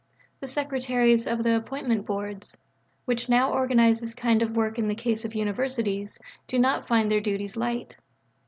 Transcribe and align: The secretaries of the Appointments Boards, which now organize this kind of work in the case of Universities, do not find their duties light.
The 0.39 0.47
secretaries 0.47 1.27
of 1.27 1.43
the 1.43 1.55
Appointments 1.55 2.07
Boards, 2.07 2.57
which 3.05 3.29
now 3.29 3.53
organize 3.53 4.01
this 4.01 4.15
kind 4.15 4.41
of 4.41 4.55
work 4.57 4.79
in 4.79 4.87
the 4.87 4.95
case 4.95 5.25
of 5.25 5.35
Universities, 5.35 6.17
do 6.47 6.57
not 6.57 6.87
find 6.87 7.11
their 7.11 7.21
duties 7.21 7.55
light. 7.55 7.95